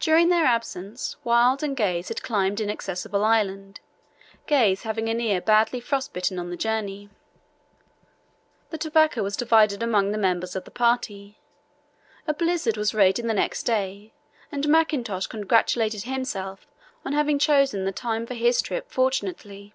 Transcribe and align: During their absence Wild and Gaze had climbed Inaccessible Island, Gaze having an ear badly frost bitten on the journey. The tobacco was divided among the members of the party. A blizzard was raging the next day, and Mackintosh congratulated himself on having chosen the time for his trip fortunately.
During 0.00 0.28
their 0.28 0.44
absence 0.44 1.14
Wild 1.22 1.62
and 1.62 1.76
Gaze 1.76 2.08
had 2.08 2.20
climbed 2.24 2.60
Inaccessible 2.60 3.24
Island, 3.24 3.78
Gaze 4.48 4.82
having 4.82 5.08
an 5.08 5.20
ear 5.20 5.40
badly 5.40 5.78
frost 5.78 6.12
bitten 6.12 6.36
on 6.40 6.50
the 6.50 6.56
journey. 6.56 7.10
The 8.70 8.78
tobacco 8.78 9.22
was 9.22 9.36
divided 9.36 9.80
among 9.80 10.10
the 10.10 10.18
members 10.18 10.56
of 10.56 10.64
the 10.64 10.72
party. 10.72 11.38
A 12.26 12.34
blizzard 12.34 12.76
was 12.76 12.92
raging 12.92 13.28
the 13.28 13.34
next 13.34 13.62
day, 13.62 14.12
and 14.50 14.68
Mackintosh 14.68 15.28
congratulated 15.28 16.02
himself 16.02 16.66
on 17.04 17.12
having 17.12 17.38
chosen 17.38 17.84
the 17.84 17.92
time 17.92 18.26
for 18.26 18.34
his 18.34 18.60
trip 18.62 18.90
fortunately. 18.90 19.74